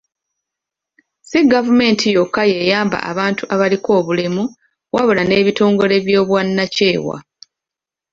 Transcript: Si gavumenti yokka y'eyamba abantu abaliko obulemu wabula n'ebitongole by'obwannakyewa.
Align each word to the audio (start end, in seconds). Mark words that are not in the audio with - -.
Si 1.27 1.37
gavumenti 1.53 2.05
yokka 2.15 2.43
y'eyamba 2.51 2.97
abantu 3.11 3.43
abaliko 3.53 3.89
obulemu 3.99 4.43
wabula 4.95 5.23
n'ebitongole 5.25 5.95
by'obwannakyewa. 6.05 7.17